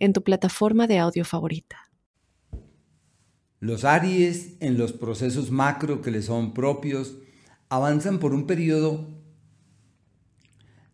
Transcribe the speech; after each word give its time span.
en 0.00 0.12
tu 0.12 0.24
plataforma 0.24 0.86
de 0.86 0.98
audio 0.98 1.24
favorita. 1.24 1.90
Los 3.60 3.84
Aries, 3.84 4.56
en 4.60 4.78
los 4.78 4.92
procesos 4.92 5.50
macro 5.50 6.00
que 6.00 6.10
les 6.10 6.24
son 6.24 6.54
propios, 6.54 7.16
avanzan 7.68 8.18
por 8.18 8.32
un 8.34 8.46
periodo 8.46 9.06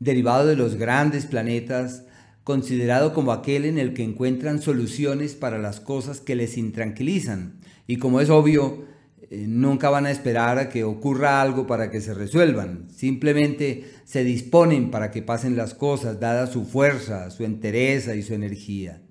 derivado 0.00 0.46
de 0.46 0.56
los 0.56 0.74
grandes 0.74 1.26
planetas, 1.26 2.04
considerado 2.44 3.14
como 3.14 3.32
aquel 3.32 3.64
en 3.64 3.78
el 3.78 3.94
que 3.94 4.04
encuentran 4.04 4.60
soluciones 4.60 5.34
para 5.34 5.58
las 5.58 5.80
cosas 5.80 6.20
que 6.20 6.34
les 6.34 6.58
intranquilizan. 6.58 7.60
Y 7.86 7.96
como 7.96 8.20
es 8.20 8.30
obvio, 8.30 8.84
eh, 9.30 9.46
nunca 9.48 9.90
van 9.90 10.06
a 10.06 10.10
esperar 10.10 10.58
a 10.58 10.68
que 10.68 10.84
ocurra 10.84 11.42
algo 11.42 11.66
para 11.66 11.90
que 11.90 12.00
se 12.00 12.14
resuelvan. 12.14 12.88
Simplemente 12.94 13.84
se 14.04 14.22
disponen 14.22 14.90
para 14.90 15.10
que 15.10 15.22
pasen 15.22 15.56
las 15.56 15.74
cosas, 15.74 16.20
dada 16.20 16.46
su 16.46 16.64
fuerza, 16.64 17.30
su 17.30 17.44
entereza 17.44 18.14
y 18.14 18.22
su 18.22 18.34
energía. 18.34 19.02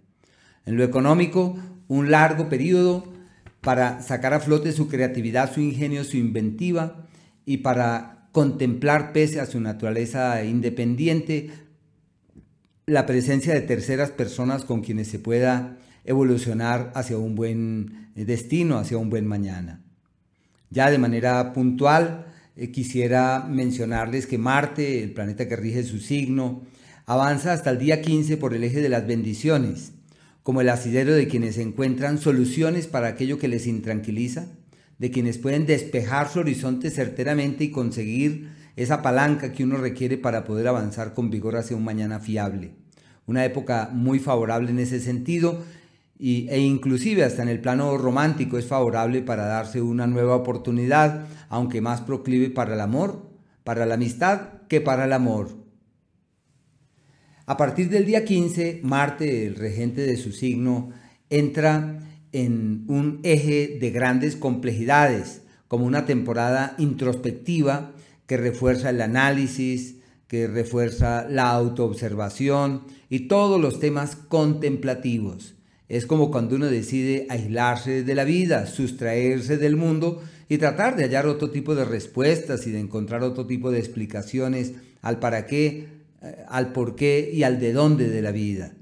En 0.66 0.78
lo 0.78 0.84
económico, 0.84 1.58
un 1.88 2.12
largo 2.12 2.50
periodo 2.50 3.12
para 3.62 4.02
sacar 4.02 4.34
a 4.34 4.40
flote 4.40 4.72
su 4.72 4.88
creatividad, 4.88 5.54
su 5.54 5.60
ingenio, 5.60 6.04
su 6.04 6.18
inventiva 6.18 7.08
y 7.46 7.58
para 7.58 8.30
contemplar, 8.32 9.14
pese 9.14 9.40
a 9.40 9.46
su 9.46 9.60
naturaleza 9.60 10.44
independiente, 10.44 11.52
la 12.86 13.06
presencia 13.06 13.54
de 13.54 13.62
terceras 13.62 14.12
personas 14.12 14.66
con 14.66 14.82
quienes 14.82 15.08
se 15.08 15.20
pueda 15.20 15.78
evolucionar 16.04 16.92
hacia 16.96 17.18
un 17.18 17.36
buen 17.36 18.12
destino, 18.14 18.78
hacia 18.78 18.98
un 18.98 19.10
buen 19.10 19.26
mañana. 19.26 19.85
Ya 20.76 20.92
de 20.92 20.98
manera 20.98 21.54
puntual, 21.54 22.26
eh, 22.58 22.70
quisiera 22.70 23.48
mencionarles 23.50 24.28
que 24.28 24.38
Marte, 24.38 25.02
el 25.04 25.14
planeta 25.14 25.48
que 25.48 25.56
rige 25.56 25.84
su 25.84 26.00
signo, 26.00 26.64
avanza 27.06 27.54
hasta 27.54 27.70
el 27.70 27.80
día 27.80 28.02
15 28.02 28.36
por 28.36 28.54
el 28.54 28.66
eje 28.66 28.82
de 28.82 28.90
las 28.90 29.08
bendiciones, 29.08 29.94
como 30.44 30.60
el 30.60 30.68
asidero 30.68 31.14
de 31.14 31.30
quienes 31.30 31.58
encuentran 31.60 32.18
soluciones 32.18 32.88
para 32.88 33.08
aquello 33.08 33.40
que 33.40 33.48
les 33.48 33.68
intranquiliza, 33.68 34.48
de 35.00 35.12
quienes 35.12 35.38
pueden 35.38 35.66
despejar 35.66 36.28
su 36.28 36.40
horizonte 36.40 36.92
certeramente 36.92 37.64
y 37.64 37.72
conseguir 37.72 38.50
esa 38.76 39.02
palanca 39.02 39.54
que 39.54 39.64
uno 39.64 39.78
requiere 39.78 40.18
para 40.18 40.44
poder 40.44 40.68
avanzar 40.68 41.14
con 41.14 41.30
vigor 41.30 41.56
hacia 41.56 41.78
un 41.78 41.86
mañana 41.86 42.20
fiable. 42.20 42.72
Una 43.28 43.46
época 43.46 43.92
muy 43.94 44.20
favorable 44.20 44.72
en 44.72 44.80
ese 44.80 45.00
sentido 45.00 45.64
e 46.18 46.60
inclusive 46.60 47.24
hasta 47.24 47.44
en 47.44 47.50
el 47.50 47.60
plano 47.60 47.98
romántico 47.98 48.58
es 48.58 48.66
favorable 48.66 49.22
para 49.22 49.46
darse 49.46 49.82
una 49.82 50.08
nueva 50.08 50.36
oportunidad, 50.36 51.28
aunque 51.50 51.82
más 51.82 52.02
proclive 52.02 52.50
para 52.50 52.76
el 52.76 52.82
amor, 52.82 53.30
para 53.64 53.86
la 53.86 53.96
amistad 53.96 54.62
que 54.70 54.82
para 54.82 55.06
el 55.06 55.14
amor. 55.14 55.50
A 57.46 57.58
partir 57.58 57.90
del 57.90 58.06
día 58.06 58.26
15, 58.26 58.80
Marte, 58.84 59.46
el 59.46 59.56
regente 59.56 60.02
de 60.02 60.18
su 60.18 60.32
signo, 60.32 60.92
entra 61.30 62.00
en 62.32 62.86
un 62.88 63.20
eje 63.24 63.78
de 63.80 63.92
grandes 63.92 64.36
complejidades, 64.36 65.42
como 65.68 65.86
una 65.86 66.06
temporada 66.06 66.76
introspectiva 66.78 67.92
que 68.26 68.38
refuerza 68.38 68.90
el 68.90 69.02
análisis, 69.02 69.98
que 70.28 70.48
refuerza 70.48 71.28
la 71.30 71.52
autoobservación 71.52 72.84
y 73.10 73.28
todos 73.28 73.60
los 73.62 73.80
temas 73.80 74.16
contemplativos. 74.16 75.56
Es 75.88 76.06
como 76.06 76.32
cuando 76.32 76.56
uno 76.56 76.68
decide 76.68 77.28
aislarse 77.30 78.04
de 78.04 78.16
la 78.16 78.24
vida, 78.24 78.66
sustraerse 78.66 79.58
del 79.58 79.76
mundo 79.76 80.24
y 80.50 80.58
tratar 80.58 80.96
de 80.96 81.04
hallar 81.04 81.28
otro 81.28 81.52
tipo 81.52 81.76
de 81.76 81.86
respuestas 81.86 82.66
y 82.68 82.72
de 82.72 82.80
encontrar 82.80 83.24
otro 83.24 83.46
tipo 83.46 83.72
de 83.72 83.80
explicaciones 83.80 84.74
al 85.02 85.20
para 85.20 85.46
qué, 85.46 85.88
eh, 86.22 86.36
al 86.48 86.72
por 86.72 86.96
qué 86.96 87.30
y 87.32 87.44
al 87.44 87.60
de 87.60 87.74
dónde 87.74 88.10
de 88.10 88.22
la 88.22 88.32
vida. 88.32 88.74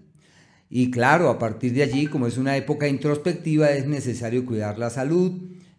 Y 0.69 0.92
claro, 0.92 1.30
a 1.30 1.38
partir 1.38 1.74
de 1.74 1.84
allí, 1.84 2.08
como 2.08 2.25
es 2.25 2.38
una 2.38 2.58
época 2.58 2.88
introspectiva, 2.88 3.72
es 3.72 3.86
necesario 3.86 4.46
cuidar 4.46 4.80
la 4.80 4.90
salud, 4.90 5.34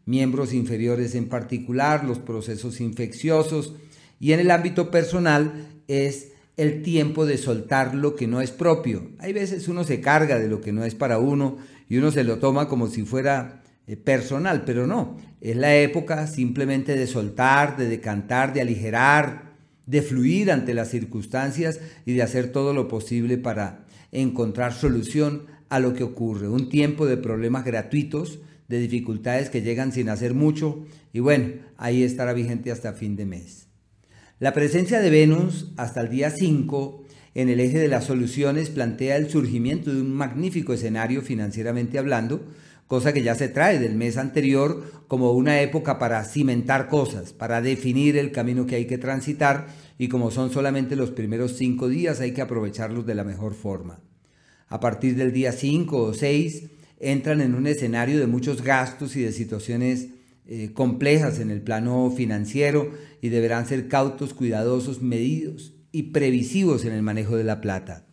miembros 0.06 0.52
inferiores 0.52 1.14
en 1.14 1.28
particular, 1.28 2.04
los 2.04 2.18
procesos 2.18 2.80
infecciosos 2.80 3.74
y 4.20 4.32
en 4.32 4.40
el 4.40 4.50
ámbito 4.50 4.90
personal 4.90 5.66
es 5.88 6.33
el 6.56 6.82
tiempo 6.82 7.26
de 7.26 7.38
soltar 7.38 7.94
lo 7.94 8.14
que 8.14 8.26
no 8.26 8.40
es 8.40 8.50
propio. 8.50 9.10
Hay 9.18 9.32
veces 9.32 9.68
uno 9.68 9.84
se 9.84 10.00
carga 10.00 10.38
de 10.38 10.48
lo 10.48 10.60
que 10.60 10.72
no 10.72 10.84
es 10.84 10.94
para 10.94 11.18
uno 11.18 11.56
y 11.88 11.96
uno 11.96 12.10
se 12.10 12.24
lo 12.24 12.38
toma 12.38 12.68
como 12.68 12.88
si 12.88 13.02
fuera 13.02 13.62
eh, 13.86 13.96
personal, 13.96 14.64
pero 14.64 14.86
no. 14.86 15.16
Es 15.40 15.56
la 15.56 15.76
época 15.76 16.26
simplemente 16.26 16.96
de 16.96 17.06
soltar, 17.06 17.76
de 17.76 17.88
decantar, 17.88 18.52
de 18.52 18.60
aligerar, 18.60 19.54
de 19.86 20.00
fluir 20.02 20.50
ante 20.50 20.74
las 20.74 20.88
circunstancias 20.88 21.80
y 22.06 22.14
de 22.14 22.22
hacer 22.22 22.52
todo 22.52 22.72
lo 22.72 22.88
posible 22.88 23.36
para 23.36 23.84
encontrar 24.12 24.72
solución 24.72 25.46
a 25.68 25.80
lo 25.80 25.92
que 25.92 26.04
ocurre. 26.04 26.48
Un 26.48 26.68
tiempo 26.68 27.06
de 27.06 27.16
problemas 27.16 27.64
gratuitos, 27.64 28.38
de 28.68 28.78
dificultades 28.78 29.50
que 29.50 29.60
llegan 29.60 29.92
sin 29.92 30.08
hacer 30.08 30.32
mucho 30.34 30.86
y 31.12 31.20
bueno, 31.20 31.48
ahí 31.76 32.02
estará 32.02 32.32
vigente 32.32 32.70
hasta 32.70 32.94
fin 32.94 33.16
de 33.16 33.26
mes. 33.26 33.66
La 34.40 34.52
presencia 34.52 35.00
de 35.00 35.10
Venus 35.10 35.70
hasta 35.76 36.00
el 36.00 36.10
día 36.10 36.28
5 36.28 37.04
en 37.36 37.48
el 37.48 37.60
eje 37.60 37.78
de 37.78 37.86
las 37.86 38.06
soluciones 38.06 38.68
plantea 38.68 39.16
el 39.16 39.30
surgimiento 39.30 39.94
de 39.94 40.00
un 40.00 40.12
magnífico 40.12 40.72
escenario 40.72 41.22
financieramente 41.22 42.00
hablando, 42.00 42.44
cosa 42.88 43.12
que 43.12 43.22
ya 43.22 43.36
se 43.36 43.48
trae 43.48 43.78
del 43.78 43.94
mes 43.94 44.16
anterior 44.16 45.04
como 45.06 45.30
una 45.30 45.60
época 45.60 46.00
para 46.00 46.24
cimentar 46.24 46.88
cosas, 46.88 47.32
para 47.32 47.62
definir 47.62 48.16
el 48.16 48.32
camino 48.32 48.66
que 48.66 48.74
hay 48.74 48.86
que 48.86 48.98
transitar 48.98 49.68
y 49.98 50.08
como 50.08 50.32
son 50.32 50.50
solamente 50.50 50.96
los 50.96 51.12
primeros 51.12 51.52
cinco 51.56 51.88
días 51.88 52.18
hay 52.18 52.32
que 52.32 52.42
aprovecharlos 52.42 53.06
de 53.06 53.14
la 53.14 53.22
mejor 53.22 53.54
forma. 53.54 54.00
A 54.66 54.80
partir 54.80 55.14
del 55.14 55.32
día 55.32 55.52
5 55.52 55.96
o 55.96 56.12
6 56.12 56.70
entran 56.98 57.40
en 57.40 57.54
un 57.54 57.68
escenario 57.68 58.18
de 58.18 58.26
muchos 58.26 58.62
gastos 58.62 59.14
y 59.14 59.22
de 59.22 59.30
situaciones 59.30 60.08
eh, 60.46 60.72
complejas 60.74 61.40
en 61.40 61.50
el 61.50 61.62
plano 61.62 62.12
financiero 62.14 62.92
y 63.22 63.30
deberán 63.30 63.66
ser 63.66 63.88
cautos, 63.88 64.34
cuidadosos, 64.34 65.00
medidos 65.00 65.74
y 65.90 66.04
previsivos 66.12 66.84
en 66.84 66.92
el 66.92 67.02
manejo 67.02 67.36
de 67.36 67.44
la 67.44 67.60
plata. 67.60 68.06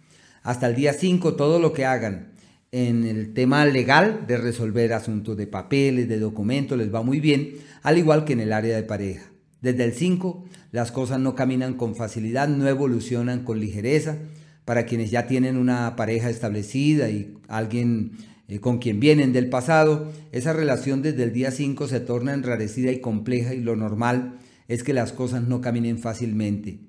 Hasta 0.43 0.67
el 0.67 0.75
día 0.75 0.93
5 0.93 1.35
todo 1.35 1.59
lo 1.59 1.73
que 1.73 1.85
hagan 1.85 2.31
en 2.71 3.03
el 3.03 3.33
tema 3.33 3.65
legal 3.65 4.25
de 4.27 4.37
resolver 4.37 4.93
asuntos 4.93 5.35
de 5.35 5.45
papeles, 5.45 6.07
de 6.07 6.19
documentos, 6.19 6.77
les 6.77 6.93
va 6.93 7.01
muy 7.01 7.19
bien, 7.19 7.55
al 7.83 7.97
igual 7.97 8.23
que 8.23 8.33
en 8.33 8.39
el 8.39 8.53
área 8.53 8.77
de 8.77 8.83
pareja. 8.83 9.31
Desde 9.59 9.83
el 9.83 9.93
5 9.93 10.45
las 10.71 10.91
cosas 10.91 11.19
no 11.19 11.35
caminan 11.35 11.73
con 11.73 11.95
facilidad, 11.95 12.47
no 12.47 12.67
evolucionan 12.67 13.43
con 13.43 13.59
ligereza. 13.59 14.17
Para 14.63 14.85
quienes 14.85 15.11
ya 15.11 15.27
tienen 15.27 15.57
una 15.57 15.95
pareja 15.95 16.29
establecida 16.29 17.09
y 17.09 17.33
alguien 17.47 18.13
eh, 18.51 18.59
con 18.59 18.79
quien 18.79 18.99
vienen 18.99 19.31
del 19.31 19.47
pasado, 19.47 20.11
esa 20.33 20.51
relación 20.51 21.01
desde 21.01 21.23
el 21.23 21.31
día 21.31 21.51
5 21.51 21.87
se 21.87 22.01
torna 22.01 22.33
enrarecida 22.33 22.91
y 22.91 22.99
compleja 22.99 23.53
y 23.53 23.61
lo 23.61 23.77
normal 23.77 24.39
es 24.67 24.83
que 24.83 24.91
las 24.91 25.13
cosas 25.13 25.43
no 25.43 25.61
caminen 25.61 25.99
fácilmente. 25.99 26.79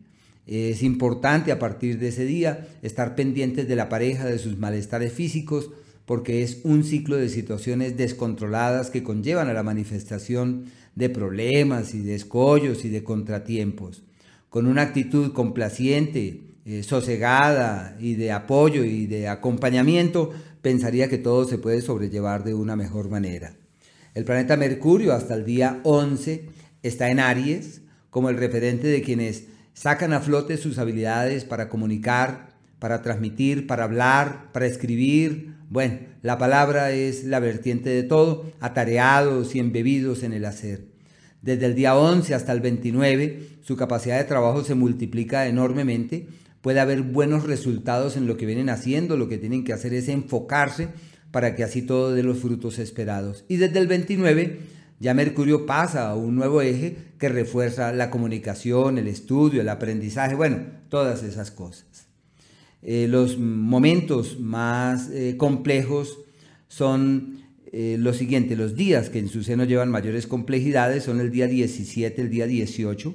Es 0.48 0.82
importante 0.82 1.52
a 1.52 1.60
partir 1.60 2.00
de 2.00 2.08
ese 2.08 2.24
día 2.24 2.66
estar 2.82 3.14
pendientes 3.14 3.68
de 3.68 3.76
la 3.76 3.88
pareja, 3.88 4.24
de 4.24 4.40
sus 4.40 4.58
malestares 4.58 5.12
físicos, 5.12 5.70
porque 6.04 6.42
es 6.42 6.62
un 6.64 6.82
ciclo 6.82 7.16
de 7.16 7.28
situaciones 7.28 7.96
descontroladas 7.96 8.90
que 8.90 9.04
conllevan 9.04 9.48
a 9.48 9.52
la 9.52 9.62
manifestación 9.62 10.64
de 10.96 11.10
problemas 11.10 11.94
y 11.94 12.00
de 12.00 12.16
escollos 12.16 12.84
y 12.84 12.88
de 12.88 13.04
contratiempos. 13.04 14.02
Con 14.50 14.66
una 14.66 14.82
actitud 14.82 15.32
complaciente, 15.32 16.40
eh, 16.64 16.82
sosegada 16.82 17.96
y 17.98 18.14
de 18.14 18.32
apoyo 18.32 18.84
y 18.84 19.06
de 19.06 19.28
acompañamiento, 19.28 20.30
pensaría 20.60 21.08
que 21.08 21.18
todo 21.18 21.44
se 21.44 21.58
puede 21.58 21.82
sobrellevar 21.82 22.44
de 22.44 22.54
una 22.54 22.76
mejor 22.76 23.08
manera. 23.10 23.54
El 24.14 24.24
planeta 24.24 24.56
Mercurio 24.56 25.12
hasta 25.12 25.34
el 25.34 25.44
día 25.44 25.80
11 25.82 26.44
está 26.82 27.10
en 27.10 27.18
Aries 27.18 27.82
como 28.10 28.28
el 28.28 28.36
referente 28.36 28.86
de 28.88 29.02
quienes 29.02 29.44
sacan 29.74 30.12
a 30.12 30.20
flote 30.20 30.56
sus 30.56 30.78
habilidades 30.78 31.44
para 31.44 31.68
comunicar, 31.68 32.50
para 32.78 33.02
transmitir, 33.02 33.66
para 33.66 33.84
hablar, 33.84 34.52
para 34.52 34.66
escribir. 34.66 35.54
Bueno, 35.70 35.98
la 36.20 36.36
palabra 36.36 36.92
es 36.92 37.24
la 37.24 37.40
vertiente 37.40 37.90
de 37.90 38.02
todo, 38.02 38.52
atareados 38.60 39.54
y 39.54 39.58
embebidos 39.58 40.22
en 40.22 40.32
el 40.32 40.44
hacer. 40.44 40.84
Desde 41.40 41.66
el 41.66 41.74
día 41.74 41.96
11 41.96 42.34
hasta 42.34 42.52
el 42.52 42.60
29, 42.60 43.48
su 43.62 43.76
capacidad 43.76 44.18
de 44.18 44.24
trabajo 44.24 44.62
se 44.62 44.74
multiplica 44.74 45.46
enormemente 45.46 46.28
puede 46.62 46.80
haber 46.80 47.02
buenos 47.02 47.44
resultados 47.44 48.16
en 48.16 48.26
lo 48.26 48.38
que 48.38 48.46
vienen 48.46 48.70
haciendo, 48.70 49.16
lo 49.16 49.28
que 49.28 49.36
tienen 49.36 49.64
que 49.64 49.74
hacer 49.74 49.92
es 49.92 50.08
enfocarse 50.08 50.88
para 51.30 51.54
que 51.54 51.64
así 51.64 51.82
todo 51.82 52.14
dé 52.14 52.22
los 52.22 52.38
frutos 52.38 52.78
esperados. 52.78 53.44
Y 53.48 53.56
desde 53.56 53.78
el 53.78 53.88
29 53.88 54.60
ya 55.00 55.14
Mercurio 55.14 55.66
pasa 55.66 56.08
a 56.08 56.14
un 56.14 56.36
nuevo 56.36 56.62
eje 56.62 56.96
que 57.18 57.28
refuerza 57.28 57.92
la 57.92 58.08
comunicación, 58.08 58.98
el 58.98 59.08
estudio, 59.08 59.60
el 59.60 59.68
aprendizaje, 59.68 60.36
bueno, 60.36 60.58
todas 60.88 61.24
esas 61.24 61.50
cosas. 61.50 62.06
Eh, 62.82 63.08
los 63.08 63.36
momentos 63.38 64.38
más 64.38 65.10
eh, 65.10 65.36
complejos 65.36 66.20
son 66.68 67.42
eh, 67.72 67.96
los 67.98 68.16
siguientes, 68.16 68.56
los 68.56 68.76
días 68.76 69.08
que 69.08 69.18
en 69.18 69.28
su 69.28 69.42
seno 69.42 69.64
llevan 69.64 69.90
mayores 69.90 70.28
complejidades 70.28 71.04
son 71.04 71.20
el 71.20 71.32
día 71.32 71.48
17, 71.48 72.22
el 72.22 72.30
día 72.30 72.46
18, 72.46 73.14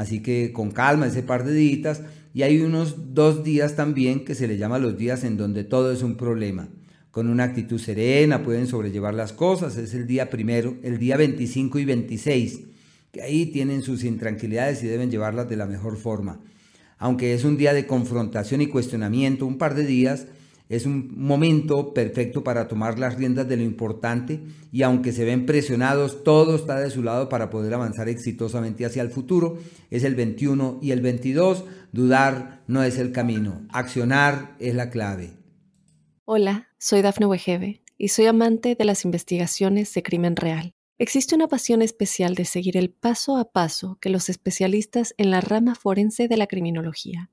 así 0.00 0.20
que 0.20 0.52
con 0.52 0.70
calma 0.70 1.06
ese 1.06 1.22
par 1.22 1.44
de 1.44 1.52
días, 1.52 2.02
y 2.32 2.42
hay 2.42 2.60
unos 2.60 3.14
dos 3.14 3.44
días 3.44 3.76
también 3.76 4.24
que 4.24 4.34
se 4.34 4.48
le 4.48 4.56
llama 4.56 4.78
los 4.78 4.96
días 4.96 5.24
en 5.24 5.36
donde 5.36 5.64
todo 5.64 5.92
es 5.92 6.02
un 6.02 6.16
problema 6.16 6.68
con 7.10 7.28
una 7.28 7.44
actitud 7.44 7.80
serena, 7.80 8.42
pueden 8.42 8.66
sobrellevar 8.66 9.14
las 9.14 9.32
cosas. 9.32 9.76
Es 9.76 9.94
el 9.94 10.06
día 10.06 10.30
primero, 10.30 10.76
el 10.82 10.98
día 10.98 11.16
25 11.16 11.78
y 11.78 11.84
26, 11.84 12.60
que 13.12 13.22
ahí 13.22 13.46
tienen 13.46 13.82
sus 13.82 14.04
intranquilidades 14.04 14.82
y 14.82 14.86
deben 14.86 15.10
llevarlas 15.10 15.48
de 15.48 15.56
la 15.56 15.66
mejor 15.66 15.96
forma. 15.96 16.40
Aunque 16.98 17.34
es 17.34 17.44
un 17.44 17.56
día 17.56 17.72
de 17.72 17.86
confrontación 17.86 18.60
y 18.60 18.68
cuestionamiento, 18.68 19.46
un 19.46 19.58
par 19.58 19.74
de 19.74 19.86
días, 19.86 20.26
es 20.70 20.86
un 20.86 21.12
momento 21.16 21.92
perfecto 21.92 22.44
para 22.44 22.68
tomar 22.68 22.96
las 23.00 23.16
riendas 23.16 23.48
de 23.48 23.56
lo 23.56 23.64
importante 23.64 24.40
y 24.70 24.82
aunque 24.82 25.12
se 25.12 25.24
ven 25.24 25.44
presionados, 25.44 26.22
todo 26.22 26.54
está 26.54 26.78
de 26.78 26.90
su 26.90 27.02
lado 27.02 27.28
para 27.28 27.50
poder 27.50 27.74
avanzar 27.74 28.08
exitosamente 28.08 28.86
hacia 28.86 29.02
el 29.02 29.10
futuro. 29.10 29.58
Es 29.90 30.04
el 30.04 30.14
21 30.14 30.78
y 30.80 30.92
el 30.92 31.00
22. 31.00 31.64
Dudar 31.90 32.62
no 32.68 32.84
es 32.84 32.98
el 32.98 33.10
camino, 33.10 33.66
accionar 33.70 34.54
es 34.60 34.76
la 34.76 34.90
clave. 34.90 35.32
Hola, 36.24 36.68
soy 36.78 37.02
Dafne 37.02 37.26
Wegebe 37.26 37.82
y 37.98 38.08
soy 38.08 38.26
amante 38.26 38.76
de 38.76 38.84
las 38.84 39.04
investigaciones 39.04 39.92
de 39.92 40.04
crimen 40.04 40.36
real. 40.36 40.70
Existe 40.98 41.34
una 41.34 41.48
pasión 41.48 41.82
especial 41.82 42.36
de 42.36 42.44
seguir 42.44 42.76
el 42.76 42.90
paso 42.90 43.38
a 43.38 43.50
paso 43.50 43.98
que 44.00 44.08
los 44.08 44.28
especialistas 44.28 45.14
en 45.16 45.32
la 45.32 45.40
rama 45.40 45.74
forense 45.74 46.28
de 46.28 46.36
la 46.36 46.46
criminología 46.46 47.32